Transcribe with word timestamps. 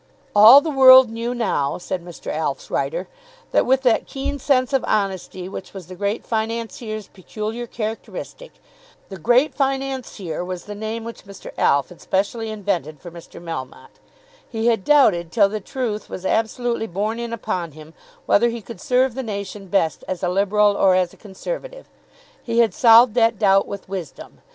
All 0.35 0.61
the 0.61 0.71
world 0.71 1.11
knew 1.11 1.35
now, 1.35 1.77
said 1.77 2.03
Mr. 2.03 2.33
Alf's 2.33 2.71
writer, 2.71 3.07
that 3.51 3.67
with 3.67 3.83
that 3.83 4.07
keen 4.07 4.39
sense 4.39 4.73
of 4.73 4.83
honesty 4.87 5.47
which 5.47 5.75
was 5.75 5.85
the 5.85 5.95
Great 5.95 6.25
Financier's 6.25 7.07
peculiar 7.09 7.67
characteristic, 7.67 8.53
the 9.09 9.19
Great 9.19 9.53
Financier 9.53 10.43
was 10.43 10.63
the 10.63 10.73
name 10.73 11.03
which 11.03 11.25
Mr. 11.27 11.51
Alf 11.55 11.89
had 11.89 12.01
specially 12.01 12.49
invented 12.49 12.99
for 12.99 13.11
Mr. 13.11 13.39
Melmotte, 13.39 13.99
he 14.49 14.65
had 14.65 14.83
doubted, 14.83 15.31
till 15.31 15.49
the 15.49 15.59
truth 15.61 16.09
was 16.09 16.25
absolutely 16.25 16.87
borne 16.87 17.19
in 17.19 17.31
upon 17.31 17.73
him, 17.73 17.93
whether 18.25 18.49
he 18.49 18.63
could 18.63 18.81
serve 18.81 19.13
the 19.13 19.21
nation 19.21 19.67
best 19.67 20.03
as 20.07 20.23
a 20.23 20.29
Liberal 20.29 20.75
or 20.75 20.95
as 20.95 21.13
a 21.13 21.15
Conservative. 21.15 21.87
He 22.41 22.57
had 22.57 22.73
solved 22.73 23.13
that 23.13 23.37
doubt 23.37 23.67
with 23.67 23.87
wisdom. 23.87 24.41